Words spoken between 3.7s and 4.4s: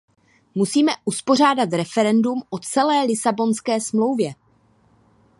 smlouvě.